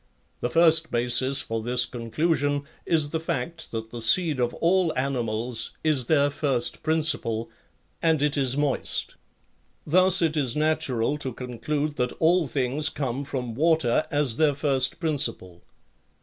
The 0.39 0.49
first 0.49 0.89
basis 0.89 1.41
for 1.41 1.61
this 1.61 1.85
conclusion 1.85 2.63
is 2.87 3.11
the 3.11 3.19
fact 3.19 3.69
that 3.69 3.91
the 3.91 4.01
seed 4.01 4.39
of 4.39 4.55
all 4.55 4.91
animals 4.97 5.73
is 5.83 6.05
their 6.07 6.31
first 6.31 6.81
principle 6.81 7.51
and 8.01 8.19
it 8.19 8.35
is 8.35 8.57
moist; 8.57 9.13
thus 9.85 10.19
it 10.19 10.35
is 10.35 10.55
natural 10.55 11.19
to 11.19 11.31
conclude 11.31 11.97
that 11.97 12.13
all 12.13 12.47
things 12.47 12.89
come 12.89 13.21
from 13.23 13.53
water 13.53 14.03
as 14.09 14.37
their 14.37 14.55
first 14.55 14.99
principle. 14.99 15.61